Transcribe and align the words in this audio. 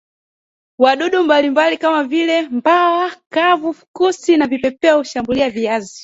wadudu 0.79 1.23
mbalimbali 1.23 1.77
kama 1.77 2.03
vile 2.03 2.41
mbawa 2.41 3.11
kavu 3.29 3.73
fukusi 3.73 4.37
na 4.37 4.47
vipepeo 4.47 4.97
hushambulia 4.97 5.49
viazi 5.49 5.99